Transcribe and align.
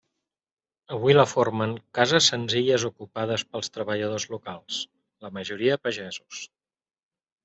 Avui 0.95 1.15
la 1.15 1.25
formen 1.31 1.73
cases 1.97 2.29
senzilles 2.31 2.85
ocupades 2.89 3.43
pels 3.51 3.69
treballadors 3.75 4.25
locals, 4.37 4.79
la 5.27 5.31
majoria 5.37 5.77
pagesos. 5.85 6.41